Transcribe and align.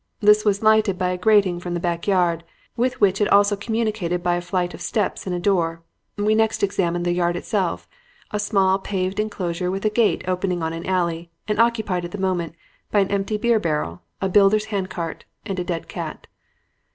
This 0.19 0.43
was 0.43 0.63
lighted 0.63 0.97
by 0.97 1.09
a 1.09 1.17
grating 1.19 1.59
from 1.59 1.75
the 1.75 1.79
back 1.79 2.07
yard, 2.07 2.43
with 2.75 2.99
which 2.99 3.21
it 3.21 3.31
also 3.31 3.55
communicated 3.55 4.23
by 4.23 4.33
a 4.35 4.41
flight 4.41 4.73
of 4.73 4.81
steps 4.81 5.27
and 5.27 5.35
a 5.35 5.39
door. 5.39 5.83
We 6.17 6.33
next 6.33 6.63
examined 6.63 7.05
the 7.05 7.11
yard 7.11 7.35
itself, 7.35 7.87
a 8.31 8.39
small 8.39 8.79
paved 8.79 9.19
enclosure 9.19 9.69
with 9.69 9.85
a 9.85 9.91
gate 9.91 10.23
opening 10.27 10.63
on 10.63 10.73
an 10.73 10.87
alley, 10.87 11.29
and 11.47 11.59
occupied 11.59 12.03
at 12.03 12.09
the 12.09 12.17
moment 12.17 12.55
by 12.89 13.01
an 13.01 13.11
empty 13.11 13.37
beer 13.37 13.59
barrel, 13.59 14.01
a 14.19 14.27
builder's 14.27 14.65
hand 14.73 14.89
cart 14.89 15.23
and 15.45 15.59
a 15.59 15.63
dead 15.63 15.87
cat. 15.87 16.25